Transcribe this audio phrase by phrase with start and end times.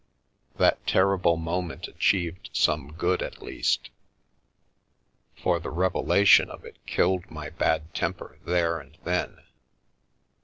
[0.55, 3.91] That terrible moment achieved some good, at least,
[5.35, 9.43] for The Milky Way the revelation of it killed my bad temper there and then.